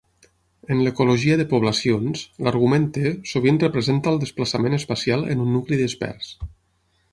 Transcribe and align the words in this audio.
En 0.75 0.79
l'ecologia 0.85 1.35
de 1.41 1.45
poblacions, 1.51 2.23
l'argument 2.47 2.89
"t" 2.97 3.13
sovint 3.33 3.61
representa 3.65 4.13
el 4.15 4.19
desplaçament 4.27 4.79
espacial 4.81 5.29
en 5.35 5.47
un 5.47 5.55
nucli 5.59 5.83
dispers. 5.87 6.35